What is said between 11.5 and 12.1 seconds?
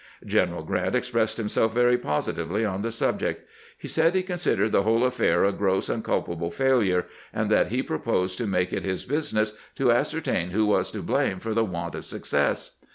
the want of